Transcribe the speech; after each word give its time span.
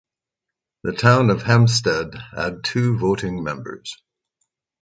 The 0.81 0.93
Town 0.93 1.29
of 1.29 1.43
Hempstead 1.43 2.15
had 2.35 2.63
two 2.63 2.97
voting 2.97 3.43
members. 3.43 4.01